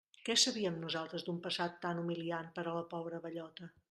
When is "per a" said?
2.57-2.73